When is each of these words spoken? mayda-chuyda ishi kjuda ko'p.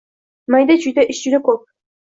mayda-chuyda 0.55 1.07
ishi 1.15 1.23
kjuda 1.27 1.43
ko'p. 1.51 1.65